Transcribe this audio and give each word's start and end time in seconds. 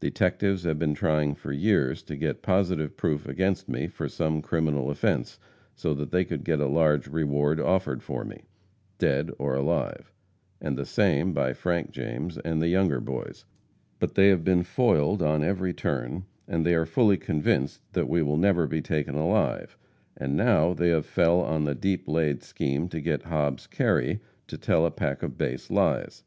Detectives 0.00 0.62
have 0.62 0.78
been 0.78 0.94
trying 0.94 1.34
for 1.34 1.52
years 1.52 2.02
to 2.04 2.16
get 2.16 2.40
positive 2.40 2.96
proof 2.96 3.26
against 3.26 3.68
me 3.68 3.86
for 3.88 4.08
some 4.08 4.40
criminal 4.40 4.88
offense, 4.90 5.38
so 5.74 5.92
that 5.92 6.10
they 6.10 6.24
could 6.24 6.44
get 6.44 6.60
a 6.60 6.66
large 6.66 7.08
reward 7.08 7.60
offered 7.60 8.02
for 8.02 8.24
me, 8.24 8.44
dead 8.96 9.30
or 9.38 9.54
alive; 9.54 10.14
and 10.62 10.78
the 10.78 10.86
same 10.86 11.34
by 11.34 11.52
Frank 11.52 11.90
James 11.90 12.38
and 12.38 12.62
the 12.62 12.68
Younger 12.70 13.00
boys, 13.00 13.44
but 13.98 14.14
they 14.14 14.28
have 14.28 14.42
been 14.44 14.62
foiled 14.62 15.20
on 15.22 15.44
every 15.44 15.74
turn, 15.74 16.24
and 16.48 16.64
they 16.64 16.72
are 16.74 16.86
fully 16.86 17.18
convinced 17.18 17.82
that 17.92 18.08
we 18.08 18.22
will 18.22 18.38
never 18.38 18.66
be 18.66 18.80
taken 18.80 19.14
alive, 19.14 19.76
and 20.16 20.34
now 20.34 20.72
they 20.72 20.88
have 20.88 21.04
fell 21.04 21.42
on 21.42 21.64
the 21.64 21.74
deep 21.74 22.08
laid 22.08 22.42
scheme 22.42 22.88
to 22.88 22.98
get 22.98 23.24
Hobbs 23.24 23.66
Kerry 23.66 24.20
to 24.46 24.56
tell 24.56 24.86
a 24.86 24.90
pack 24.90 25.22
of 25.22 25.36
base 25.36 25.68
lies. 25.70 26.24